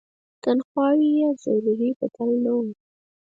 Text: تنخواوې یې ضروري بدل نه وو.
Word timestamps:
تنخواوې 0.43 1.09
یې 1.19 1.29
ضروري 1.43 1.89
بدل 1.99 2.31
نه 2.43 2.51
وو. 2.57 2.63